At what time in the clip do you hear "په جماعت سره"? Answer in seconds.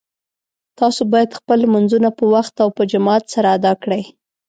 2.77-3.47